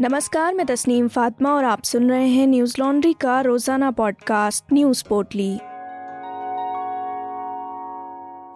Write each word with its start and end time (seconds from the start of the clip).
नमस्कार, 0.00 0.54
मैं 0.54 0.66
तस्नीम 0.66 1.08
फातिमा 1.08 1.50
और 1.54 1.64
आप 1.64 1.82
सुन 1.82 2.10
रहे 2.10 2.28
हैं 2.28 2.46
न्यूज़ 2.46 2.74
लॉन्ड्री 2.78 3.12
का 3.12 3.40
रोज़ाना 3.40 3.90
पॉडकास्ट, 3.90 4.64
न्यूज़ 4.72 5.04
पोर्टली। 5.08 5.54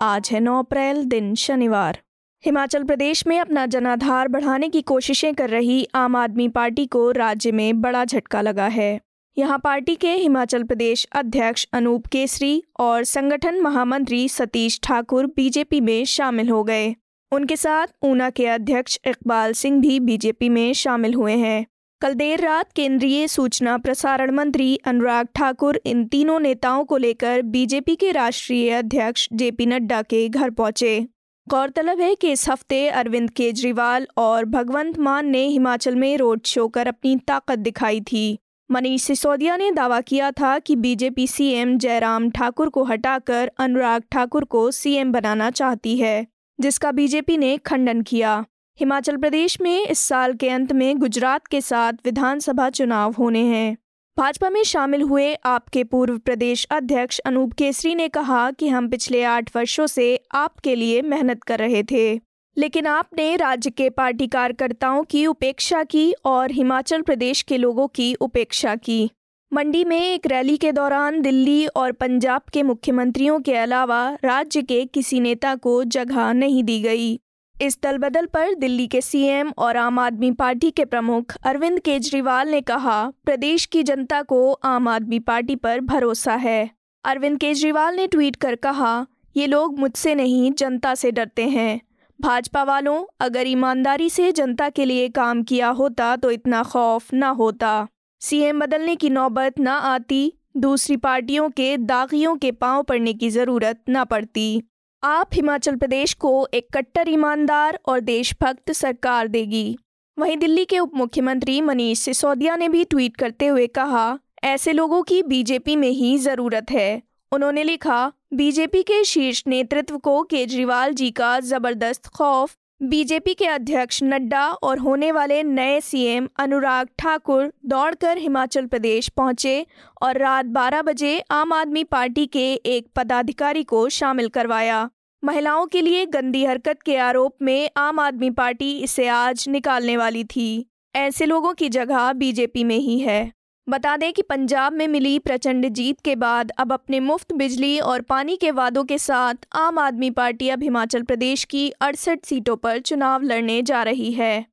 आज 0.03 0.29
है 0.33 0.41
9 0.41 0.59
अप्रैल, 0.59 1.05
दिन 1.05 1.35
शनिवार। 1.35 1.99
हिमाचल 2.45 2.85
प्रदेश 2.85 3.27
में 3.27 3.41
अपना 3.41 3.67
जनाधार 3.67 4.29
बढ़ाने 4.29 4.69
की 4.69 4.83
कोशिशें 4.83 5.35
कर 5.35 5.51
रही 5.51 5.89
आम 5.95 6.17
आदमी 6.17 6.49
पार्टी 6.49 6.87
को 6.87 7.11
राज्य 7.11 7.53
में 7.53 7.81
बड़ा 7.81 8.05
झटका 8.05 8.41
लगा 8.41 8.67
है। 8.67 9.01
यहाँ 9.39 9.59
पार्टी 9.59 9.97
के 9.97 10.15
हिमाचल 10.15 10.63
प्रदेश 10.63 11.07
अध्यक्ष 11.13 11.67
अनूप 11.73 12.07
केसरी 12.07 12.63
और 12.81 13.05
संगठन 13.05 13.61
महामंत्री 13.61 14.29
सतीश 14.29 14.81
ठाकुर 14.83 15.27
बीजेपी 15.27 15.81
में 15.81 16.05
शामिल 16.05 16.51
हो 16.51 16.65
गए। 16.65 16.95
उनके 17.33 17.57
साथ 17.57 17.87
ऊना 18.03 18.31
के 18.31 18.47
अध्यक्ष 18.47 18.99
इकबाल 19.07 19.53
सिंह 19.53 19.81
भी 19.81 20.01
बीजेपी 20.01 20.49
में 20.49 20.73
शामिल 20.73 21.15
हुए 21.15 21.33
हैं। 21.33 21.67
कल 22.03 22.15
देर 22.15 22.41
रात 22.41 22.73
केंद्रीय 22.73 23.29
सूचना 23.29 23.77
प्रसारण 23.79 24.31
मंत्री 24.31 24.77
अनुराग 24.87 25.29
ठाकुर 25.35 25.81
इन 25.87 26.05
तीनों 26.05 26.41
नेताओं 26.41 26.85
को 26.85 26.97
लेकर 26.97 27.43
बीजेपी 27.43 27.97
के 27.97 28.13
राष्ट्रीय 28.13 28.71
अध्यक्ष 28.71 29.29
जेपी 29.33 29.67
नड्डा 29.67 30.03
के 30.03 30.29
घर 30.29 30.51
पहुँचे। 30.51 31.07
गौरतलब 31.49 32.01
है 32.01 32.15
कि 32.15 32.33
इस 32.33 32.49
हफ़्ते 32.49 32.89
अरविंद 32.89 33.31
केजरीवाल 33.31 34.07
और 34.17 34.45
भगवंत 34.45 34.99
मान 34.99 35.27
ने 35.27 35.47
हिमाचल 35.47 35.95
में 35.95 36.17
रोड 36.19 36.41
शो 36.45 36.69
कर 36.69 36.87
अपनी 36.87 37.17
ताकत 37.17 37.59
दिखाई 37.59 38.01
थी। 38.01 38.39
मनीष 38.71 39.03
सिसोदिया 39.03 39.57
ने 39.57 39.71
दावा 39.71 40.01
किया 40.01 40.31
था 40.31 40.59
कि 40.59 40.77
बीजेपी 40.77 41.27
सीएम 41.27 41.77
जयराम 41.79 42.31
ठाकुर 42.31 42.69
को 42.69 42.85
हटाकर 42.85 43.51
अनुराग 43.59 44.03
ठाकुर 44.13 44.45
को 44.45 44.71
सीएम 44.71 45.13
बनाना 45.13 45.51
चाहती 45.51 45.97
है। 45.97 46.27
जिसका 46.59 46.93
बीजेपी 46.93 47.37
ने 47.37 47.57
खंडन 47.57 48.03
किया। 48.03 48.45
हिमाचल 48.79 49.17
प्रदेश 49.17 49.61
में 49.61 49.87
इस 49.87 49.99
साल 49.99 50.35
के 50.35 50.49
अंत 50.49 50.73
में 50.73 50.99
गुजरात 50.99 51.47
के 51.47 51.61
साथ 51.61 51.93
विधानसभा 52.05 52.69
चुनाव 52.71 53.13
होने 53.13 53.45
हैं। 53.45 53.77
भाजपा 54.17 54.51
में 54.51 54.63
शामिल 54.63 55.03
हुए 55.03 55.35
आपके 55.45 55.85
पूर्व 55.85 56.19
प्रदेश 56.19 56.67
अध्यक्ष 56.71 57.19
अनूप 57.19 57.53
केसरी 57.53 57.95
ने 57.95 58.09
कहा 58.09 58.51
कि 58.51 58.69
हम 58.69 58.89
पिछले 58.89 59.23
आठ 59.25 59.57
वर्षों 59.57 59.87
से 59.87 60.25
आपके 60.33 60.75
लिए 60.75 61.03
मेहनत 61.03 61.43
कर 61.43 61.59
रहे 61.59 61.83
थे, 61.83 62.21
लेकिन 62.57 62.87
आपने 62.87 63.37
राज्य 63.37 63.71
के 63.71 63.91
पार्टी 63.91 64.27
कार्यकर्ताओं 64.27 65.03
की 65.05 65.27
उपेक्षा 65.27 65.83
की 65.85 66.13
और 66.25 66.51
हिमाचल 66.51 67.03
प्रदेश 67.03 67.43
के 67.43 67.57
लोगों 67.57 67.89
की 67.89 68.15
उपेक्षा 68.15 68.75
की। 68.77 69.11
मंडी 69.53 69.85
में 69.85 70.01
एक 70.01 70.27
रैली 70.27 70.57
के 70.57 70.73
दौरान 70.73 71.21
दिल्ली 71.23 71.67
और 71.67 71.93
पंजाब 71.93 72.43
के 72.53 72.63
मुख्यमंत्रियों 72.63 73.41
के 73.41 73.55
अलावा 73.55 74.19
राज्य 74.25 74.63
के 74.63 74.85
किसी 74.85 75.21
नेता 75.21 75.55
को 75.55 75.85
जगह 75.85 76.33
नहीं 76.33 76.63
दी 76.65 76.81
गई। 76.83 77.21
इस 77.63 77.79
दल 77.83 77.99
बदल 77.99 78.27
पर 78.27 78.55
दिल्ली 78.55 78.87
के 78.87 79.01
सीएम 79.01 79.53
और 79.59 79.77
आम 79.77 79.99
आदमी 79.99 80.31
पार्टी 80.33 80.71
के 80.71 80.85
प्रमुख 80.85 81.37
अरविंद 81.45 81.81
केजरीवाल 81.81 82.49
ने 82.49 82.61
कहा, 82.61 83.11
प्रदेश 83.25 83.67
की 83.67 83.83
जनता 83.83 84.23
को 84.23 84.53
आम 84.53 84.89
आदमी 84.89 85.19
पार्टी 85.19 85.57
पर 85.57 85.81
भरोसा 85.81 86.35
है। 86.35 86.71
अरविंद 87.05 87.39
केजरीवाल 87.39 87.97
ने 87.97 88.07
ट्वीट 88.07 88.37
कर 88.37 88.55
कहा, 88.55 89.07
ये 89.37 89.47
लोग 89.47 89.79
मुझसे 89.79 90.15
नहीं, 90.15 90.53
जनता 90.53 90.95
से 90.95 91.11
डरते 91.11 91.49
हैं। 91.49 91.81
भाजपा 92.21 92.63
वालों, 92.63 93.05
अगर 93.21 93.47
ईमानदारी 93.47 94.11
से 94.11 94.33
जनता 94.33 94.69
के 94.69 94.85
लिए 94.85 95.09
काम 95.09 95.43
किया 95.43 95.69
होता 95.69 96.17
तो 96.17 96.31
इतना 96.31 96.63
खौफ 96.63 97.15
न 97.15 97.23
होता। 97.23 97.87
सीएम 98.21 98.61
बदलने 98.61 98.95
की 98.97 99.09
नौबत 99.11 99.61
न 99.61 99.69
आती, 99.69 100.33
दूसरी 100.57 100.97
पार्टियों 100.97 101.49
के 101.51 101.77
दागियों 101.77 102.35
के 102.37 102.51
पाँव 102.53 102.83
पड़ने 102.83 103.13
की 103.15 103.29
ज़रूरत 103.31 103.81
न 103.91 104.05
पड़ती। 104.05 104.63
आप 105.03 105.35
हिमाचल 105.35 105.77
प्रदेश 105.77 106.15
को 106.15 106.49
एक 106.55 106.67
कट्टर 106.75 107.09
ईमानदार 107.09 107.79
और 107.87 108.01
देशभक्त 108.01 108.73
सरकार 108.73 109.29
देगी। 109.29 109.79
वहीं 110.19 110.37
दिल्ली 110.37 110.65
के 110.65 110.79
उप 110.79 110.95
मुख्यमंत्री 110.95 111.61
मनीष 111.61 111.99
सिसोदिया 111.99 112.57
ने 112.57 112.69
भी 112.69 112.85
ट्वीट 112.85 113.17
करते 113.17 113.47
हुए 113.47 113.67
कहा, 113.67 114.19
ऐसे 114.45 114.73
लोगों 114.73 115.03
की 115.03 115.23
बीजेपी 115.23 115.77
में 115.77 115.91
ही 115.91 116.17
ज़रूरत 116.19 116.71
है। 116.71 117.03
उन्होंने 117.33 117.65
लिखा, 117.65 118.13
बीजेपी 118.35 118.83
के 118.83 119.03
शीर्ष 119.05 119.43
नेतृत्व 119.47 119.99
को 119.99 120.23
केजरीवाल 120.23 120.93
जी 120.93 121.11
का 121.11 121.39
ज़बरदस्त 121.41 122.07
खौफ 122.09 122.57
बीजेपी 122.83 123.33
के 123.35 123.47
अध्यक्ष 123.47 124.03
नड्डा 124.03 124.47
और 124.49 124.79
होने 124.79 125.13
वाले 125.13 125.43
नए 125.43 125.81
सीएम 125.81 126.29
अनुराग 126.39 126.89
ठाकुर 126.99 127.53
दौड़कर 127.67 128.19
हिमाचल 128.19 128.67
प्रदेश 128.67 129.09
पहुँचे 129.09 129.67
और 130.03 130.19
रात 130.19 130.47
12 130.47 130.83
बजे 130.83 131.19
आम 131.31 131.53
आदमी 131.53 131.85
पार्टी 131.85 132.27
के 132.27 132.53
एक 132.55 132.87
पदाधिकारी 132.97 133.65
को 133.65 133.89
शामिल 133.89 134.29
करवाया। 134.29 134.91
महिलाओं 135.25 135.67
के 135.67 135.81
लिए 135.81 136.07
गंदी 136.07 136.45
हरकत 136.45 136.83
के 136.83 136.97
आरोप 136.97 137.37
में 137.43 137.71
आम 137.77 138.01
आदमी 138.01 138.31
पार्टी 138.31 138.79
इसे 138.79 139.09
आज 139.09 139.45
निकालने 139.49 139.97
वाली 139.97 140.25
थी। 140.25 140.67
ऐसे 140.95 141.27
लोगों 141.27 141.55
की 141.55 141.69
जगह 141.69 142.13
बीजेपी 142.13 142.65
में 142.65 142.79
ही 142.79 142.99
है। 142.99 143.33
बता 143.69 143.97
दें 143.97 144.13
कि 144.13 144.23
पंजाब 144.23 144.73
में 144.73 144.89
मिली 144.89 145.19
प्रचंड 145.19 145.69
जीत 145.69 146.01
के 146.01 146.17
बाद 146.17 146.51
अब 146.59 146.73
अपने 146.73 147.01
मुफ़्त 147.01 147.33
बिजली 147.33 147.79
और 147.79 148.01
पानी 148.01 148.37
के 148.37 148.51
वादों 148.51 148.85
के 148.85 148.99
साथ 148.99 149.35
आम 149.53 149.79
आदमी 149.79 150.11
पार्टी 150.11 150.49
अब 150.49 150.63
हिमाचल 150.63 151.03
प्रदेश 151.03 151.45
की 151.45 151.69
अड़सठ 151.71 152.25
सीटों 152.25 152.57
पर 152.57 152.79
चुनाव 152.79 153.23
लड़ने 153.23 153.63
जा 153.63 153.83
रही 153.83 154.13
है। 154.13 154.47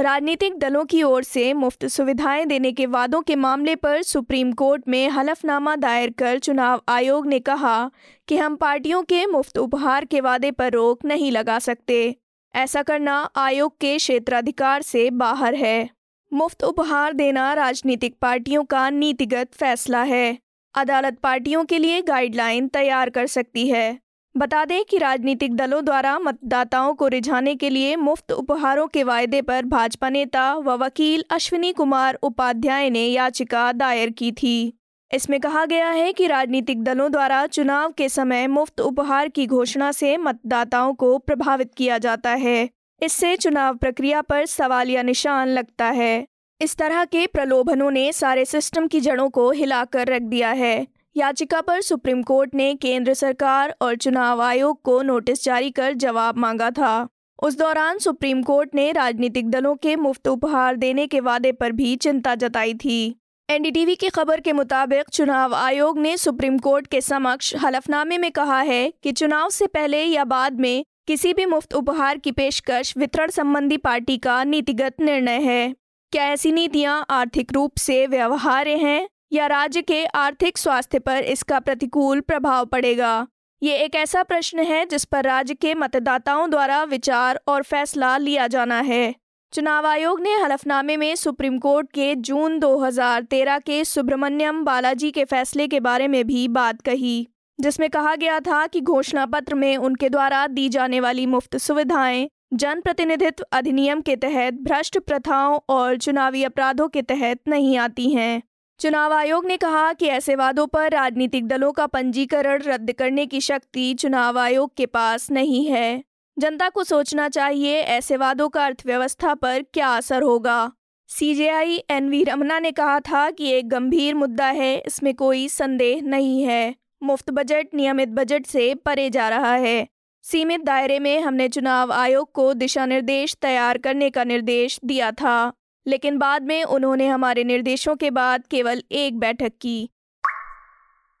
राजनीतिक 0.00 0.58
दलों 0.58 0.84
की 0.84 1.02
ओर 1.02 1.22
से 1.22 1.52
मुफ़्त 1.52 1.86
सुविधाएँ 1.86 2.44
देने 2.46 2.72
के 2.72 2.86
वादों 2.86 3.20
के 3.22 3.36
मामले 3.36 3.74
पर 3.76 4.02
सुप्रीम 4.02 4.52
कोर्ट 4.52 4.88
में 4.88 5.08
हलफनामा 5.08 5.76
दायर 5.76 6.10
कर 6.10 6.38
चुनाव 6.38 6.82
आयोग 6.88 7.26
ने 7.26 7.40
कहा 7.40 7.90
कि 8.28 8.36
हम 8.36 8.56
पार्टियों 8.56 9.02
के 9.02 9.26
मुफ़्त 9.26 9.58
उपहार 9.58 10.04
के 10.04 10.20
वादे 10.20 10.50
पर 10.50 10.72
रोक 10.72 11.04
नहीं 11.04 11.32
लगा 11.32 11.58
सकते। 11.58 12.16
ऐसा 12.54 12.82
करना 12.82 13.16
आयोग 13.36 13.76
के 13.80 13.96
क्षेत्राधिकार 13.96 14.82
से 14.82 15.10
बाहर 15.10 15.54
है। 15.54 15.90
मुफ़्त 16.32 16.64
उपहार 16.64 17.12
देना 17.12 17.52
राजनीतिक 17.54 18.14
पार्टियों 18.22 18.64
का 18.64 18.88
नीतिगत 18.90 19.48
फैसला 19.54 20.02
है। 20.02 20.38
अदालत 20.74 21.18
पार्टियों 21.18 21.64
के 21.64 21.78
लिए 21.78 22.00
गाइडलाइन 22.02 22.68
तैयार 22.68 23.10
कर 23.10 23.26
सकती 23.26 23.68
है। 23.68 23.98
बता 24.36 24.64
दें 24.64 24.84
कि 24.84 24.98
राजनीतिक 24.98 25.56
दलों 25.56 25.84
द्वारा 25.84 26.18
मतदाताओं 26.18 26.94
को 26.94 27.08
रिझाने 27.08 27.54
के 27.54 27.70
लिए 27.70 27.96
मुफ़्त 27.96 28.32
उपहारों 28.32 28.86
के 28.86 29.04
वायदे 29.04 29.42
पर 29.42 29.64
भाजपा 29.64 30.10
नेता 30.10 30.54
व 30.54 30.76
वकील 30.76 31.24
अश्विनी 31.30 31.72
कुमार 31.72 32.18
उपाध्याय 32.22 32.90
ने 32.90 33.06
याचिका 33.06 33.72
दायर 33.72 34.10
की 34.10 34.32
थी। 34.32 34.72
इसमें 35.10 35.40
कहा 35.40 35.64
गया 35.64 35.90
है 35.90 36.12
कि 36.12 36.26
राजनीतिक 36.26 36.82
दलों 36.84 37.12
द्वारा 37.12 37.46
चुनाव 37.46 37.92
के 37.92 38.08
समय 38.08 38.46
मुफ़्त 38.46 38.80
उपहार 38.80 39.28
की 39.28 39.46
घोषणा 39.46 39.92
से 39.92 40.16
मतदाताओं 40.16 40.94
को 40.94 41.18
प्रभावित 41.18 41.74
किया 41.76 41.98
जाता 41.98 42.30
है। 42.30 42.68
इससे 43.02 43.36
चुनाव 43.36 43.76
प्रक्रिया 43.76 44.20
पर 44.20 44.46
सवालिया 44.46 45.02
निशान 45.02 45.48
लगता 45.48 45.86
है। 45.86 46.26
इस 46.60 46.76
तरह 46.76 47.04
के 47.04 47.26
प्रलोभनों 47.26 47.90
ने 47.90 48.12
सारे 48.12 48.44
सिस्टम 48.44 48.86
की 48.86 49.00
जड़ों 49.00 49.28
को 49.30 49.50
हिलाकर 49.50 50.08
रख 50.08 50.22
दिया 50.22 50.50
है। 50.50 50.86
याचिका 51.16 51.60
पर 51.60 51.80
सुप्रीम 51.80 52.22
कोर्ट 52.22 52.54
ने 52.54 52.74
केंद्र 52.74 53.14
सरकार 53.14 53.74
और 53.80 53.96
चुनाव 53.96 54.42
आयोग 54.42 54.82
को 54.82 55.00
नोटिस 55.02 55.44
जारी 55.44 55.70
कर 55.70 55.92
जवाब 55.94 56.38
मांगा 56.38 56.70
था। 56.70 57.08
उस 57.42 57.58
दौरान 57.58 57.98
सुप्रीम 57.98 58.42
कोर्ट 58.42 58.74
ने 58.74 58.92
राजनीतिक 58.92 59.50
दलों 59.50 59.74
के 59.76 59.96
मुफ़्त 59.96 60.28
उपहार 60.28 60.76
देने 60.76 61.06
के 61.06 61.20
वादे 61.20 61.52
पर 61.52 61.72
भी 61.72 61.96
चिंता 61.96 62.34
जताई 62.34 62.74
थी। 62.74 63.16
एनडीटीवी 63.48 63.94
की 63.94 64.08
खबर 64.08 64.40
के 64.40 64.52
मुताबिक 64.52 65.08
चुनाव 65.12 65.54
आयोग 65.54 65.98
ने 65.98 66.16
सुप्रीम 66.16 66.58
कोर्ट 66.58 66.86
के 66.86 67.00
समक्ष 67.00 67.54
हलफनामे 67.56 68.18
में 68.18 68.30
कहा 68.32 68.60
है 68.60 68.92
कि 69.02 69.12
चुनाव 69.12 69.50
से 69.50 69.66
पहले 69.66 70.04
या 70.04 70.24
बाद 70.24 70.60
में 70.60 70.84
किसी 71.06 71.34
भी 71.34 71.46
मुफ़्त 71.46 71.74
उपहार 71.74 72.18
की 72.18 72.30
पेशकश 72.30 72.96
वितरण 72.96 73.30
संबंधी 73.30 73.76
पार्टी 73.76 74.18
का 74.18 74.44
नीतिगत 74.44 75.00
निर्णय 75.00 75.38
है। 75.40 75.74
क्या 76.12 76.24
ऐसी 76.24 76.52
नीतियाँ 76.52 77.06
आर्थिक 77.10 77.52
रूप 77.52 77.76
से 77.76 78.06
व्यवहार्य 78.06 78.76
हैं 78.76 79.08
या 79.32 79.46
राज्य 79.46 79.82
के 79.82 80.04
आर्थिक 80.04 80.58
स्वास्थ्य 80.58 80.98
पर 80.98 81.16
इसका 81.16 81.58
प्रतिकूल 81.58 82.20
प्रभाव 82.20 82.66
पड़ेगा? 82.66 83.26
ये 83.62 83.76
एक 83.76 83.94
ऐसा 83.94 84.22
प्रश्न 84.22 84.58
है 84.58 84.86
जिस 84.86 85.04
पर 85.04 85.24
राज्य 85.24 85.54
के 85.54 85.74
मतदाताओं 85.74 86.50
द्वारा 86.50 86.84
विचार 86.84 87.40
और 87.48 87.62
फैसला 87.62 88.16
लिया 88.16 88.46
जाना 88.46 88.80
है। 88.80 89.14
चुनाव 89.52 89.86
आयोग 89.86 90.20
ने 90.20 90.34
हलफनामे 90.34 90.96
में 90.96 91.16
सुप्रीम 91.16 91.58
कोर्ट 91.58 91.92
के 91.92 92.14
जून 92.14 92.58
2013 92.58 93.58
के 93.58 93.84
सुब्रमण्यम 93.84 94.64
बालाजी 94.64 95.10
के 95.10 95.24
फैसले 95.24 95.68
के 95.68 95.80
बारे 95.80 96.08
में 96.08 96.26
भी 96.26 96.48
बात 96.48 96.80
कही। 96.80 97.28
जिसमें 97.60 97.90
कहा 97.90 98.14
गया 98.14 98.40
था 98.40 98.66
कि 98.66 98.80
घोषणा 98.80 99.26
पत्र 99.26 99.54
में 99.54 99.76
उनके 99.76 100.08
द्वारा 100.08 100.46
दी 100.46 100.68
जाने 100.68 101.00
वाली 101.00 101.26
मुफ़्त 101.26 101.56
सुविधाएँ 101.56 102.28
जन 102.52 102.80
प्रतिनिधित्व 102.80 103.44
अधिनियम 103.52 104.00
के 104.00 104.16
तहत 104.16 104.54
भ्रष्ट 104.54 104.98
प्रथाओं 104.98 105.58
और 105.68 105.96
चुनावी 105.96 106.44
अपराधों 106.44 106.88
के 106.88 107.02
तहत 107.02 107.40
नहीं 107.48 107.78
आती 107.78 108.10
हैं। 108.10 108.42
चुनाव 108.80 109.12
आयोग 109.12 109.46
ने 109.46 109.56
कहा 109.56 109.92
कि 109.92 110.06
ऐसे 110.06 110.36
वादों 110.36 110.66
पर 110.66 110.90
राजनीतिक 110.90 111.46
दलों 111.48 111.72
का 111.72 111.86
पंजीकरण 111.86 112.62
रद्द 112.62 112.92
करने 112.92 113.26
की 113.26 113.40
शक्ति 113.40 113.94
चुनाव 113.94 114.38
आयोग 114.38 114.74
के 114.76 114.86
पास 114.86 115.30
नहीं 115.30 115.66
है। 115.66 116.04
जनता 116.38 116.68
को 116.68 116.84
सोचना 116.84 117.28
चाहिए 117.28 117.80
ऐसे 117.80 118.16
वादों 118.16 118.48
का 118.48 118.66
अर्थव्यवस्था 118.66 119.34
पर 119.34 119.62
क्या 119.74 119.88
असर 119.88 120.22
होगा। 120.22 120.72
सीजेआई 121.08 121.76
एन 121.90 122.08
वी 122.08 122.24
रमना 122.24 122.58
ने 122.58 122.70
कहा 122.72 123.00
था 123.00 123.30
कि 123.30 123.50
एक 123.50 123.68
गंभीर 123.68 124.14
मुद्दा 124.14 124.46
है, 124.46 124.78
इसमें 124.86 125.14
कोई 125.14 125.48
संदेह 125.48 126.02
नहीं 126.02 126.42
है। 126.42 126.74
मुफ़्त 127.02 127.30
बजट, 127.30 127.68
नियमित 127.74 128.08
बजट 128.08 128.46
से 128.46 128.74
परे 128.74 129.10
जा 129.10 129.28
रहा 129.28 129.54
है। 129.54 129.86
सीमित 130.22 130.60
दायरे 130.60 130.98
में 130.98 131.20
हमने 131.20 131.48
चुनाव 131.48 131.92
आयोग 131.92 132.32
को 132.32 132.54
दिशा 132.54 132.86
निर्देश 132.86 133.36
तैयार 133.42 133.78
करने 133.78 134.10
का 134.10 134.24
निर्देश 134.24 134.80
दिया 134.84 135.10
था, 135.12 135.52
लेकिन 135.86 136.18
बाद 136.18 136.42
में 136.42 136.64
उन्होंने 136.64 137.06
हमारे 137.06 137.44
निर्देशों 137.44 137.96
के 137.96 138.10
बाद 138.10 138.46
केवल 138.46 138.82
एक 138.92 139.18
बैठक 139.18 139.52
की। 139.60 139.90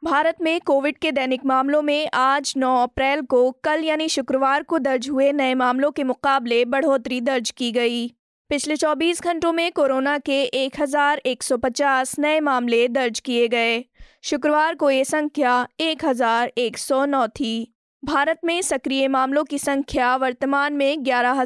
भारत 0.04 0.36
में 0.40 0.60
कोविड 0.60 0.98
के 0.98 1.12
दैनिक 1.12 1.44
मामलों 1.44 1.82
में 1.82 2.08
आज 2.14 2.54
9 2.56 2.82
अप्रैल 2.82 3.22
को 3.22 3.50
कल 3.50 3.84
यानी 3.84 4.08
शुक्रवार 4.08 4.62
को 4.62 4.78
दर्ज 4.78 5.10
हुए 5.10 5.32
नए 5.32 5.54
मामलों 5.54 5.90
के 5.90 6.04
मुकाबले 6.04 6.64
बढ़ोतरी 6.64 7.20
दर्ज 7.20 7.50
की 7.50 7.72
गई। 7.72 8.08
पिछले 8.52 8.76
24 8.76 9.22
घंटों 9.22 9.52
में 9.52 9.72
कोरोना 9.72 10.18
के 10.18 10.44
1150 10.44 12.18
नए 12.18 12.40
मामले 12.40 12.88
दर्ज 12.88 13.20
किए 13.20 13.48
गए। 13.48 13.84
शुक्रवार 14.22 14.74
को 14.74 14.90
ये 14.90 15.04
संख्या 15.04 15.68
1109 15.80 17.26
थी। 17.26 17.74
भारत 18.04 18.38
में 18.44 18.62
सक्रिय 18.62 19.08
मामलों 19.08 19.44
की 19.44 19.58
संख्या 19.58 20.16
वर्तमान 20.16 20.72
में 20.72 21.04
ग्यारह 21.04 21.44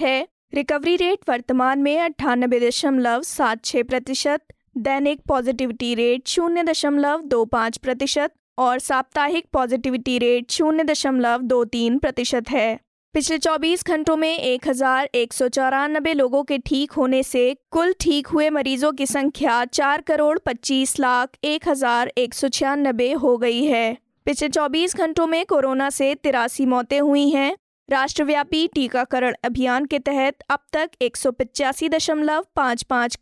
है। 0.00 0.28
रिकवरी 0.54 0.96
रेट 0.96 1.18
वर्तमान 1.28 1.78
में 1.78 2.00
अट्ठानबे 2.00 2.60
दशमलव 2.60 3.22
सात 3.22 3.64
छः 3.64 3.82
प्रतिशत, 3.82 4.40
दैनिक 4.76 5.20
पॉजिटिविटी 5.28 5.94
रेट 5.94 6.28
शून्य 6.28 6.62
दशमलव 6.62 7.20
दो 7.20 7.44
पाँच 7.44 7.76
प्रतिशत 7.76 8.32
और 8.58 8.78
साप्ताहिक 8.78 9.44
पॉजिटिविटी 9.52 10.18
रेट 10.18 10.50
शून्य 10.50 10.84
दशमलव 10.84 11.40
दो 11.42 11.64
तीन 11.64 11.98
प्रतिशत 11.98 12.44
है। 12.50 12.80
पिछले 13.14 13.36
24 13.38 13.84
घंटों 13.86 14.16
में 14.16 14.38
एक 14.38 14.66
हज़ार 14.68 15.08
एक 15.14 15.32
सौ 15.32 15.48
चौरानबे 15.48 16.12
लोगों 16.14 16.42
के 16.42 16.56
ठीक 16.58 16.92
होने 16.92 17.22
से 17.22 17.42
कुल 17.70 17.92
ठीक 18.00 18.26
हुए 18.26 18.48
मरीजों 18.50 18.92
की 18.92 19.06
संख्या 19.06 19.64
चार 19.64 20.00
करोड़ 20.00 20.38
पच्चीस 20.38 20.98
लाख 21.00 21.36
एक 21.44 21.68
हज़ार 21.68 22.12
एक 22.18 22.34
सौ 22.34 22.48
छियानबे 22.48 23.12
हो 23.12 23.36
गई 23.36 23.64
है। 23.64 23.96
पिछले 24.26 24.48
24 24.48 24.96
घंटों 24.96 25.26
में 25.26 25.44
कोरोना 25.46 25.90
से 25.90 26.14
तिरासी 26.14 26.66
मौतें 26.66 26.98
हुई 27.00 27.28
हैं। 27.30 27.54
राष्ट्रव्यापी 27.88 28.66
टीकाकरण 28.68 29.34
अभियान 29.44 29.86
के 29.86 29.98
तहत 29.98 30.38
अब 30.50 30.64
तक 30.72 30.90
एक 31.02 31.16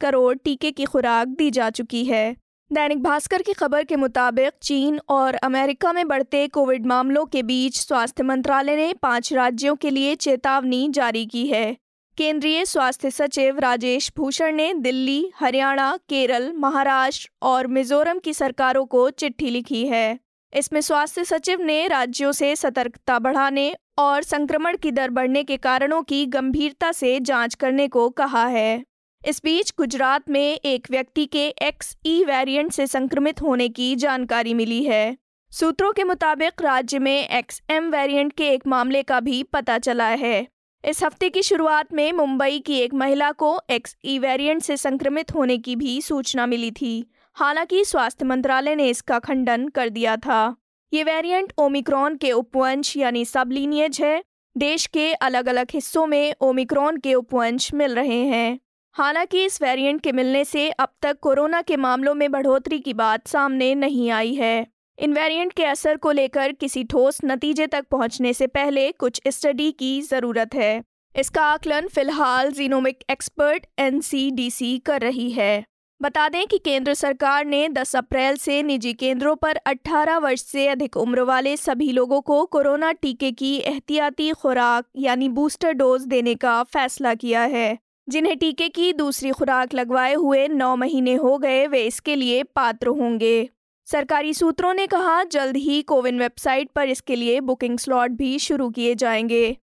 करोड़ 0.01 0.37
टीके 0.37 0.71
की 0.71 0.85
खुराक 0.85 1.29
दी 1.29 1.51
जा 1.51 1.71
चुकी 1.71 2.05
है। 2.05 2.37
दैनिक 2.73 3.03
भास्कर 3.03 3.43
की 3.43 3.53
खबर 3.53 3.85
के 3.85 3.97
मुताबिक 3.97 4.53
चीन 4.63 5.01
और 5.09 5.35
अमेरिका 5.35 5.93
में 5.93 6.09
बढ़ते 6.09 6.47
कोविड 6.49 6.87
मामलों 6.87 7.25
के 7.25 7.43
बीच 7.43 7.79
स्वास्थ्य 7.79 8.23
मंत्रालय 8.23 8.77
ने 8.77 8.93
पाँच 8.95 9.33
राज्यों 9.33 9.75
के 9.77 9.91
लिए 9.91 10.15
चेतावनी 10.15 10.89
जारी 10.89 11.25
की 11.27 11.47
है। 11.47 11.77
केंद्रीय 12.17 12.65
स्वास्थ्य 12.65 13.11
सचिव 13.11 13.59
राजेश 13.59 14.13
भूषण 14.17 14.55
ने 14.55 14.73
दिल्ली, 14.75 15.33
हरियाणा, 15.37 15.97
केरल, 16.09 16.53
महाराष्ट्र 16.53 17.31
और 17.43 17.67
मिजोरम 17.67 18.19
की 18.19 18.35
सरकारों 18.35 18.85
को 18.87 19.11
चिट्ठी 19.11 19.51
लिखी 19.51 19.87
है। 19.87 20.19
इसमें 20.53 20.81
स्वास्थ्य 20.81 21.25
सचिव 21.25 21.63
ने 21.63 21.87
राज्यों 21.89 22.33
से 22.33 22.57
सतर्कता 22.57 23.19
बढ़ाने 23.19 23.75
और 23.99 24.23
संक्रमण 24.23 24.77
की 24.77 24.91
दर 24.91 25.11
बढ़ने 25.11 25.45
के 25.45 25.57
कारणों 25.57 26.03
की 26.03 26.27
गंभीरता 26.27 26.93
से 26.93 27.21
जाँच 27.21 27.55
करने 27.55 27.89
को 27.89 28.09
कहा 28.11 28.47
है। 28.47 28.83
इस 29.25 29.41
बीच 29.45 29.73
गुजरात 29.79 30.29
में 30.31 30.59
एक 30.65 30.87
व्यक्ति 30.91 31.25
के 31.27 31.47
एक्स 31.63 31.97
ई 32.07 32.25
वेरिएंट 32.25 32.73
से 32.73 32.87
संक्रमित 32.87 33.41
होने 33.43 33.69
की 33.69 33.97
जानकारी 33.97 34.55
मिली 34.55 34.83
है। 34.85 35.17
सूत्रों 35.53 35.93
के 35.93 36.05
मुताबिक 36.05 36.63
राज्य 36.63 36.99
में 36.99 37.29
एक्स 37.29 37.61
एम 37.71 37.91
वेरिएंट 37.91 38.33
के 38.33 38.49
एक 38.49 38.67
मामले 38.67 39.03
का 39.03 39.19
भी 39.21 39.43
पता 39.43 39.79
चला 39.79 40.07
है। 40.07 40.47
इस 40.85 41.03
हफ़्ते 41.05 41.29
की 41.29 41.43
शुरुआत 41.43 41.93
में 41.93 42.13
मुंबई 42.13 42.59
की 42.59 42.79
एक 42.79 42.95
महिला 42.95 43.31
को 43.33 43.61
एक्स 43.71 43.97
ई 44.05 44.19
वेरिएंट 44.19 44.63
से 44.63 44.77
संक्रमित 44.77 45.35
होने 45.35 45.59
की 45.59 45.77
भी 45.77 46.01
सूचना 46.03 46.47
मिली 46.47 46.71
थी। 46.71 47.11
हालाँकि 47.37 47.85
स्वास्थ्य 47.85 48.25
मंत्रालय 48.25 48.75
ने 48.75 48.89
इसका 48.89 49.19
खंडन 49.19 49.69
कर 49.69 49.89
दिया 49.89 50.17
था। 50.17 50.57
ये 50.93 51.05
वेरिएंट 51.05 51.53
ओमिक्रॉन 51.59 52.17
के 52.17 52.33
उपवंश 52.33 52.97
यानी 52.97 53.25
सबलीनियज 53.25 54.01
है। 54.01 54.23
देश 54.57 54.87
के 54.87 55.13
अलग 55.13 55.49
अलग 55.49 55.67
हिस्सों 55.71 56.07
में 56.07 56.35
ओमिक्रॉन 56.41 56.97
के 56.97 57.15
उपवंश 57.15 57.73
मिल 57.75 57.95
रहे 57.95 58.23
हैं। 58.25 58.59
हालाँकि 58.95 59.45
इस 59.45 59.61
वेरिएंट 59.63 60.01
के 60.01 60.13
मिलने 60.13 60.45
से 60.45 60.69
अब 60.71 60.89
तक 61.03 61.19
कोरोना 61.21 61.61
के 61.63 61.77
मामलों 61.77 62.15
में 62.15 62.31
बढ़ोतरी 62.31 62.79
की 62.79 62.93
बात 62.95 63.29
सामने 63.29 63.75
नहीं 63.75 64.11
आई 64.11 64.35
है। 64.35 64.67
इन 64.99 65.13
वेरिएंट 65.13 65.53
के 65.53 65.65
असर 65.65 65.97
को 65.97 66.11
लेकर 66.11 66.53
किसी 66.53 66.85
ठोस 66.85 67.21
नतीजे 67.25 67.67
तक 67.67 67.85
पहुँचने 67.91 68.33
से 68.33 68.47
पहले 68.47 68.91
कुछ 68.93 69.21
स्टडी 69.29 69.71
की 69.73 70.01
ज़रूरत 70.03 70.55
है। 70.55 70.83
इसका 71.15 71.43
आकलन 71.43 71.87
फ़िलहाल 71.87 72.51
जीनोमिक 72.53 73.05
एक्सपर्ट 73.11 73.67
एनसीडीसी 73.79 74.79
कर 74.79 75.01
रही 75.01 75.31
है। 75.31 75.65
बता 76.01 76.29
दें 76.29 76.47
कि 76.47 76.59
केंद्र 76.59 76.95
सरकार 76.95 77.45
ने 77.45 77.69
10 77.69 77.97
अप्रैल 77.97 78.37
से 78.37 78.63
निजी 78.63 78.93
केंद्रों 78.93 79.37
पर 79.37 79.57
18 79.67 80.17
वर्ष 80.17 80.43
से 80.43 80.67
अधिक 80.69 80.97
उम्र 80.97 81.23
वाले 81.23 81.57
सभी 81.57 81.93
लोगों 81.93 82.21
को 82.21 82.45
कोरोना 82.45 82.93
टीके 82.93 83.31
की 83.33 83.57
एहतियाती 83.57 84.31
खुराक 84.33 84.87
यानी 84.97 85.29
बूस्टर 85.29 85.73
डोज 85.73 86.03
देने 86.03 86.35
का 86.35 86.63
फैसला 86.63 87.15
किया 87.15 87.43
है। 87.43 87.79
जिन्हें 88.11 88.39
टीके 88.39 88.69
की 88.69 88.93
दूसरी 88.93 89.31
खुराक 89.31 89.75
लगवाए 89.75 90.15
हुए 90.15 90.49
नौ 90.49 90.77
महीने 90.77 91.15
हो 91.15 91.39
गए, 91.39 91.67
वे 91.67 91.87
इसके 91.87 92.17
लिए 92.17 92.43
पात्र 92.43 92.89
होंगे। 92.89 93.49
सरकारी 93.87 94.35
सूत्रों 94.35 94.75
ने 94.75 94.87
कहा, 94.87 95.25
जल्द 95.25 95.57
ही 95.57 95.83
कोविन 95.83 96.19
वेबसाइट 96.19 96.71
पर 96.71 96.89
इसके 96.89 97.17
लिए 97.17 97.41
बुकिंग 97.41 97.79
स्लॉट 97.79 98.11
भी 98.11 98.39
शुरू 98.39 98.71
किए 98.71 98.95
जाएँगे। 98.95 99.57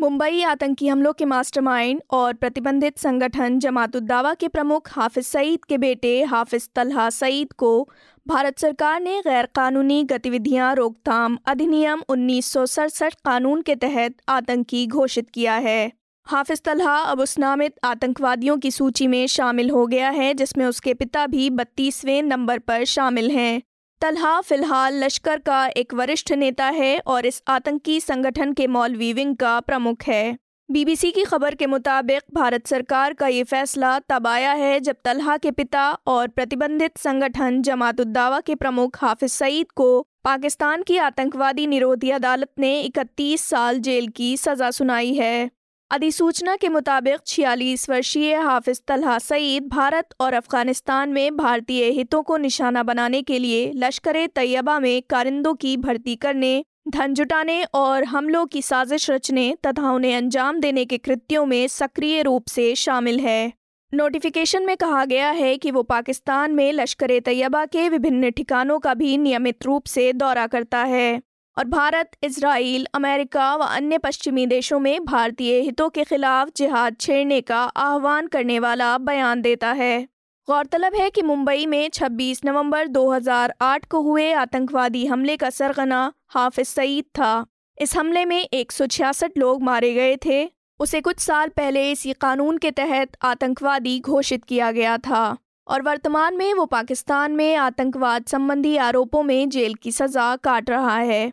मुंबई 0.00 0.42
आतंकी 0.42 0.88
हमलों 0.88 1.12
के 1.12 1.24
मास्टरमाइंड 1.24 2.00
और 2.10 2.34
प्रतिबंधित 2.34 2.98
संगठन 2.98 3.58
जमातुद्दावा 3.58 4.34
के 4.34 4.48
प्रमुख 4.48 4.88
हाफिज 4.92 5.26
सईद 5.26 5.64
के 5.64 5.78
बेटे 5.78 6.22
हाफिज 6.22 6.68
तलहा 6.74 7.10
सईद 7.10 7.52
को 7.52 7.88
भारत 8.26 8.58
सरकार 8.58 9.00
ने 9.00 9.20
गैरकानूनी 9.20 10.04
गतिविधियाँ 10.04 10.74
रोकथाम 10.74 11.38
अधिनियम 11.46 12.02
उन्नीस 12.08 12.46
सौ 12.46 12.66
सड़सठ 12.66 13.14
कानून 13.14 13.62
के 13.62 13.74
तहत 13.74 14.14
आतंकी 14.28 14.86
घोषित 14.86 15.30
किया 15.30 15.54
है। 15.54 15.92
हाफिज 16.28 16.60
तलहा 16.60 16.96
अब 17.02 17.20
उस 17.20 17.38
नामित 17.38 17.74
आतंकवादियों 17.84 18.56
की 18.58 18.70
सूची 18.70 19.06
में 19.06 19.26
शामिल 19.26 19.70
हो 19.70 19.86
गया 19.86 20.10
है, 20.10 20.34
जिसमें 20.34 20.64
उसके 20.66 20.94
पिता 20.94 21.26
भी 21.26 21.48
बत्तीसवें 21.50 22.22
नंबर 22.22 22.58
पर 22.58 22.84
शामिल 22.84 23.30
हैं। 23.30 23.62
तलहा 24.00 24.40
फ़िलहाल 24.40 25.04
लश्कर 25.04 25.38
का 25.38 25.66
एक 25.66 25.94
वरिष्ठ 25.94 26.32
नेता 26.32 26.66
है 26.66 26.98
और 27.06 27.26
इस 27.26 27.42
आतंकी 27.48 28.00
संगठन 28.00 28.52
के 28.52 28.66
मौलवी 28.66 29.12
विंग 29.12 29.36
का 29.36 29.60
प्रमुख 29.60 30.02
है। 30.02 30.36
बीबीसी 30.70 31.10
की 31.10 31.24
खबर 31.24 31.54
के 31.54 31.66
मुताबिक 31.66 32.22
भारत 32.34 32.66
सरकार 32.66 33.12
का 33.12 33.26
ये 33.26 33.42
फैसला 33.44 33.98
तब 33.98 34.26
आया 34.26 34.52
है 34.52 34.78
जब 34.80 34.96
तलहा 35.04 35.36
के 35.36 35.50
पिता 35.50 35.90
और 36.06 36.28
प्रतिबंधित 36.28 36.98
संगठन 36.98 37.62
जमातुद्दावा 37.62 38.40
के 38.40 38.54
प्रमुख 38.54 38.98
हाफिज 39.02 39.30
सईद 39.30 39.72
को 39.72 40.00
पाकिस्तान 40.24 40.82
की 40.82 40.96
आतंकवादी 40.98 41.66
निरोधी 41.66 42.10
अदालत 42.10 42.50
ने 42.58 42.80
31 42.82 43.48
साल 43.48 43.78
जेल 43.78 44.08
की 44.08 44.36
सजा 44.36 44.70
सुनाई 44.70 45.14
है। 45.14 45.57
अधिसूचना 45.90 46.56
के 46.56 46.68
मुताबिक 46.68 47.20
छियालीस 47.26 47.90
वर्षीय 47.90 48.34
हाफिज 48.34 48.80
तलहा 48.88 49.18
सईद 49.18 49.68
भारत 49.68 50.08
और 50.20 50.32
अफ़गानिस्तान 50.32 51.08
में 51.08 51.36
भारतीय 51.36 51.84
हितों 51.84 52.22
को 52.22 52.36
निशाना 52.36 52.82
बनाने 52.82 53.22
के 53.22 53.38
लिए 53.38 53.72
लश्कर 53.74 54.26
तैयबा 54.26 54.78
में 54.80 55.02
कारिंदों 55.02 55.54
की 55.54 55.76
भर्ती 55.76 56.16
करने, 56.16 56.64
धन 56.88 57.14
जुटाने 57.14 57.64
और 57.74 58.04
हमलों 58.04 58.46
की 58.46 58.62
साजिश 58.62 59.10
रचने 59.10 59.56
तथा 59.66 59.90
उन्हें 59.90 60.16
अंजाम 60.16 60.60
देने 60.60 60.84
के 60.84 60.98
कृत्यों 60.98 61.46
में 61.46 61.68
सक्रिय 61.68 62.22
रूप 62.22 62.46
से 62.46 62.74
शामिल 62.74 63.20
है। 63.20 63.52
नोटिफिकेशन 63.94 64.66
में 64.66 64.76
कहा 64.76 65.04
गया 65.04 65.30
है 65.30 65.56
कि 65.56 65.70
वो 65.70 65.82
पाकिस्तान 65.82 66.54
में 66.54 66.72
लश्कर 66.72 67.18
तैयबा 67.20 67.64
के 67.64 67.88
विभिन्न 67.88 68.30
ठिकानों 68.30 68.78
का 68.78 68.94
भी 68.94 69.18
नियमित 69.18 69.64
रूप 69.64 69.86
से 69.86 70.12
दौरा 70.12 70.46
करता 70.46 70.78
है। 70.78 71.20
और 71.58 71.64
भारत 71.64 72.10
इसराइल 72.22 72.86
अमेरिका 72.94 73.54
व 73.56 73.64
अन्य 73.66 73.98
पश्चिमी 73.98 74.46
देशों 74.46 74.78
में 74.80 75.04
भारतीय 75.04 75.58
हितों 75.60 75.88
के 75.88 76.02
खिलाफ 76.04 76.50
जिहाद 76.56 76.96
छेड़ने 77.00 77.40
का 77.40 77.62
आह्वान 77.76 78.26
करने 78.26 78.58
वाला 78.58 78.96
बयान 78.98 79.40
देता 79.42 79.72
है। 79.72 80.02
गौरतलब 80.48 80.94
है 80.94 81.08
कि 81.10 81.22
मुंबई 81.22 81.66
में 81.66 81.88
26 81.90 82.44
नवंबर 82.44 82.86
2008 82.88 83.84
को 83.84 84.00
हुए 84.00 84.32
आतंकवादी 84.32 85.04
हमले 85.06 85.36
का 85.36 85.50
सरगना 85.50 86.12
हाफिज 86.28 86.66
सईद 86.66 87.04
था। 87.04 87.46
इस 87.78 87.96
हमले 87.96 88.24
में 88.24 88.38
एक 88.38 88.72
सौ 88.72 88.86
छियासठ 88.86 89.38
लोग 89.38 89.62
मारे 89.62 89.92
गए 89.94 90.16
थे। 90.26 90.50
उसे 90.80 91.00
कुछ 91.00 91.18
साल 91.18 91.48
पहले 91.48 91.90
इसी 91.90 92.12
कानून 92.12 92.58
के 92.58 92.70
तहत 92.70 93.16
आतंकवादी 93.22 93.98
घोषित 94.00 94.44
किया 94.44 94.70
गया 94.70 94.96
था 94.98 95.36
और 95.66 95.82
वर्तमान 95.82 96.36
में 96.36 96.54
वो 96.54 96.64
पाकिस्तान 96.66 97.32
में 97.32 97.54
आतंकवाद 97.56 98.26
संबंधी 98.26 98.76
आरोपों 98.76 99.22
में 99.22 99.48
जेल 99.48 99.74
की 99.74 99.92
सज़ा 99.92 100.36
काट 100.36 100.70
रहा 100.70 100.96
है। 100.96 101.32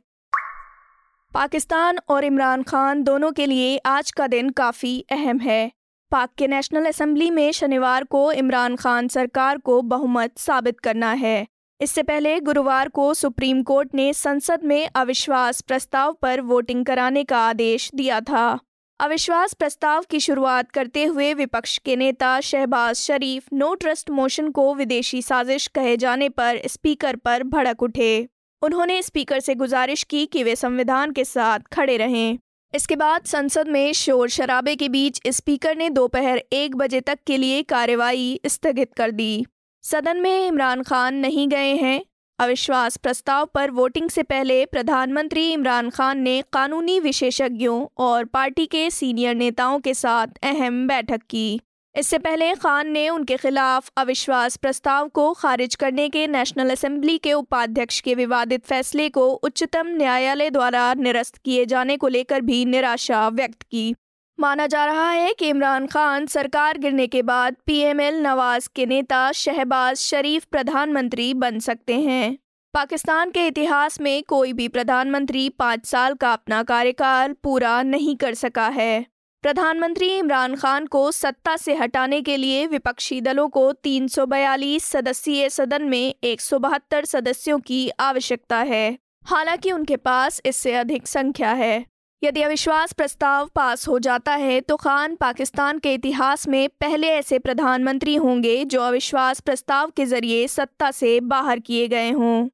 पाकिस्तान 1.36 1.98
और 2.10 2.24
इमरान 2.24 2.62
खान 2.64 3.02
दोनों 3.04 3.32
के 3.32 3.46
लिए 3.46 3.78
आज 3.78 4.12
का 4.12 4.28
दिन 4.28 4.50
काफ़ी 4.50 5.06
अहम 5.12 5.40
है। 5.40 5.72
पाक 6.12 6.30
के 6.38 6.48
नेशनल 6.48 6.86
असम्बली 6.86 7.30
में 7.32 7.52
शनिवार 7.52 8.04
को 8.04 8.32
इमरान 8.32 8.76
खान 8.76 9.08
सरकार 9.08 9.58
को 9.58 9.82
बहुमत 9.82 10.38
साबित 10.38 10.80
करना 10.80 11.12
है। 11.12 11.48
इससे 11.82 12.04
पहले 12.04 12.40
गुरुवार 12.40 12.90
को 12.90 13.14
सुप्रीम 13.14 13.62
कोर्ट 13.64 13.96
ने 13.96 14.14
संसद 14.14 14.64
में 14.64 14.90
अविश्वास 14.96 15.62
प्रस्ताव 15.62 16.14
पर 16.14 16.42
वोटिंग 16.42 16.86
कराने 16.86 17.24
का 17.24 17.40
आदेश 17.40 17.90
दिया 17.96 18.20
था। 18.22 18.60
अविश्वास 19.00 19.54
प्रस्ताव 19.54 20.06
की 20.10 20.20
शुरुआत 20.20 20.72
करते 20.72 21.04
हुए 21.04 21.34
विपक्ष 21.34 21.78
के 21.78 21.96
नेता 21.96 22.40
Shahbaz 22.42 22.96
Sharif 22.96 23.54
no 23.54 23.74
trust 23.76 24.10
motion 24.10 24.50
को 24.52 24.74
विदेशी 24.76 25.22
साजिश 25.22 25.68
कहे 25.68 25.98
जाने 25.98 26.30
पर 26.30 26.62
स्पीकर 26.68 27.16
पर 27.16 27.44
भड़क 27.44 27.84
उठे। 27.84 28.28
उन्होंने 28.62 29.02
स्पीकर 29.02 29.40
से 29.40 29.56
गुजारिश 29.56 30.04
की 30.04 30.26
कि 30.26 30.44
वे 30.44 30.56
संविधान 30.56 31.12
के 31.12 31.26
साथ 31.26 31.60
खड़े 31.60 31.98
रहें। 31.98 32.38
इसके 32.76 32.96
बाद 32.96 33.24
संसद 33.24 33.68
में 33.68 33.94
शोर 33.94 34.30
शराबे 34.30 34.76
के 34.76 34.90
बीच 34.90 35.22
स्पीकर 35.28 35.76
ने 35.76 35.90
दोपहर 35.90 36.44
एक 36.54 36.76
बजे 36.76 37.02
तक 37.02 37.20
के 37.28 37.38
लिए 37.38 37.64
कार्यवाही 37.64 38.40
स्थगित 38.46 38.94
कर 38.94 39.12
दी। 39.12 39.46
सदन 39.84 40.18
में 40.18 40.48
इमरान 40.48 40.84
खान 40.84 41.16
नहीं 41.16 41.48
गए 41.48 41.76
हैं। 41.76 42.02
अविश्वास 42.40 42.98
प्रस्ताव 42.98 43.46
पर 43.46 43.72
वोटिंग 43.72 44.10
से 44.10 44.24
पहले 44.24 44.66
प्रधानमंत्री 44.66 45.52
इमरान 45.52 45.90
खान 45.90 46.20
ने 46.20 46.44
कानूनी 46.54 47.00
विशेषज्ञों 47.00 47.88
और 47.98 48.26
पार्टी 48.26 48.66
के 48.66 48.90
सीनियर 48.90 49.36
नेताओं 49.36 49.80
के 49.80 49.94
साथ 49.94 50.28
अहम 50.44 50.88
बैठक 50.88 51.22
की। 51.30 51.62
इससे 51.96 52.18
पहले 52.18 52.54
खान 52.56 52.90
ने 52.92 53.10
उनके 53.10 53.36
खिलाफ 53.38 53.90
अविश्वास 53.98 54.56
प्रस्ताव 54.58 55.08
को 55.08 55.34
खारिज 55.34 55.76
करने 55.76 56.10
के 56.10 56.26
नेशनल 56.28 56.70
असेंबली 56.70 57.18
के 57.18 57.34
उपाध्यक्ष 57.34 58.00
के 58.02 58.16
विवादित 58.16 58.66
फैसले 58.66 59.10
को 59.10 59.28
उच्चतम 59.30 59.88
न्यायालय 59.88 60.50
द्वारा 60.50 60.94
निरस्त 60.94 61.38
किए 61.38 61.66
जाने 61.66 61.98
को 61.98 62.08
लेकर 62.08 62.42
भी 62.42 62.66
निराशा 62.66 63.28
व्यक्त 63.30 63.64
की। 63.64 63.96
माना 64.40 64.68
जा 64.68 64.86
रहा 64.86 65.10
है 65.10 65.34
कि 65.34 65.50
इमरान 65.50 65.88
खान 65.88 66.26
सरकार 66.26 66.78
गिरने 66.78 67.08
के 67.08 67.22
बाद 67.22 67.56
पीएमएल 67.66 68.22
नवाज़ 68.22 68.70
के 68.76 68.86
नेता 68.86 69.32
शहबाज 69.32 69.98
शरीफ 69.98 70.46
प्रधानमंत्री 70.46 71.34
बन 71.34 71.60
सकते 71.60 72.00
हैं। 72.02 72.38
पाकिस्तान 72.74 73.30
के 73.30 73.48
इतिहास 73.48 74.02
में 74.02 74.24
कोई 74.24 74.54
भी 74.54 74.68
प्रधानमंत्री 74.68 75.50
पाँच 75.50 75.86
साल 75.86 76.14
का 76.14 76.34
अपना 76.34 76.64
कार्यकाल 76.64 77.34
पूरा 77.44 77.82
नहीं 77.84 78.16
कर 78.16 78.34
सका 78.34 78.68
है। 78.68 79.06
प्रधानमंत्री 79.46 80.18
इमरान 80.18 80.56
खान 80.56 80.86
को 80.86 81.12
सत्ता 81.12 81.58
से 81.58 81.76
हटाने 81.76 82.22
के 82.22 82.38
लिए 82.38 82.68
विपक्षी 82.68 83.22
दलों 83.22 83.50
को 83.50 83.74
342 83.74 84.84
सदस्यीय 84.84 85.50
सदन 85.50 85.84
में 85.84 86.16
एक 86.24 86.42
सौ 86.42 86.60
बहत्तर 86.60 87.06
सदस्यों 87.06 87.60
की 87.60 87.90
आवश्यकता 87.90 88.58
है। 88.58 88.98
हालाँकि 89.26 89.72
उनके 89.72 89.96
पास 89.96 90.42
इससे 90.46 90.74
अधिक 90.74 91.08
संख्या 91.08 91.52
है। 91.52 91.86
यदि 92.24 92.42
अविश्वास 92.42 92.94
प्रस्ताव 92.94 93.50
पास 93.56 93.88
हो 93.88 94.00
जाता 94.00 94.36
है 94.36 94.62
तो 94.62 94.76
खान 94.76 95.16
पाकिस्तान 95.16 95.80
के 95.80 95.94
इतिहास 95.94 96.48
में 96.48 96.70
पहले 96.70 97.08
ऐसे 97.08 97.40
प्रधानमंत्री 97.40 98.16
होंगे 98.16 98.66
जो 98.66 98.82
अविश्वास 98.82 99.40
प्रस्ताव 99.40 99.90
के 99.90 100.06
ज़रिए 100.06 100.48
सत्ता 100.48 100.92
से 100.92 101.20
बाहर 101.20 101.60
किए 101.60 101.88
गए 101.88 102.12
हों। 102.12 102.50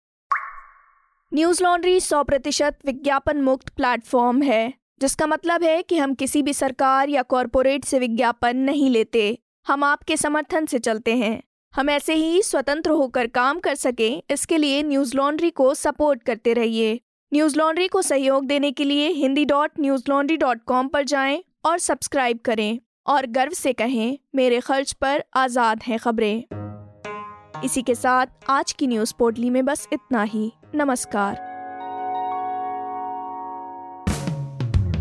न्यूज़ 1.34 1.64
लॉन्ड्री 1.64 2.00
सौ 2.00 2.24
प्रतिशत 2.24 2.78
विज्ञापन 2.86 3.42
मुक्त 3.42 3.70
प्लेटफॉर्म 3.70 4.42
है। 4.42 4.81
जिसका 5.02 5.28
मतलब 5.28 5.64
है 5.64 5.82
कि 5.82 5.98
हम 5.98 6.14
किसी 6.14 6.42
भी 6.42 6.54
सरकार 6.54 7.10
या 7.10 7.22
कॉरपोरेट 7.22 7.86
से 7.86 8.00
विज्ञापन 8.00 8.58
नहीं 8.58 8.90
लेते। 8.90 9.38
हम 9.68 9.84
आपके 9.84 10.18
समर्थन 10.18 10.66
से 10.66 10.80
चलते 10.80 11.16
हैं। 11.16 11.44
हम 11.76 11.90
ऐसे 11.90 12.14
ही 12.14 12.42
स्वतंत्र 12.42 12.90
होकर 12.90 13.28
काम 13.28 13.60
कर 13.60 13.76
सकें, 13.76 14.24
इसके 14.32 14.58
लिए 14.58 14.84
न्यूज़ 14.84 15.18
लॉन्ड्री 15.18 15.50
को 15.50 15.74
सपोर्ट 15.74 16.24
करते 16.24 16.54
रहिए। 16.54 17.02
न्यूज़ 17.34 17.58
लॉन्ड्री 17.58 17.88
को 17.88 18.02
सहयोग 18.02 18.46
देने 18.46 18.72
के 18.72 18.84
लिए 18.84 19.10
Hindi 19.10 19.46
dot 19.46 19.72
news 19.80 20.04
laundry 20.10 20.38
dot 20.38 20.64
com 20.64 20.88
पर 20.88 21.04
जाएँ 21.04 21.44
और 21.66 21.80
सब्सक्राइब 21.80 22.40
करें। 22.46 22.80
और 23.08 23.26
गर्व 23.26 23.52
से 23.52 23.74
कहें, 23.74 24.18
मेरे 24.36 24.60
खर्च 24.60 24.92
पर 24.92 25.24
आज़ाद 25.34 25.84
हैं 25.84 26.00
खबरें। 26.00 26.44
इसी 27.66 27.82
के 27.82 27.96
साथ 27.96 28.28
आज 28.50 28.72
की 28.72 28.88
न्यूज़ 28.88 29.14
पोर्टली 29.20 29.50
में 29.50 29.66
बस 29.66 29.88
इतना 29.94 30.24
ही। 30.24 30.52
नमस्कार। 30.76 31.51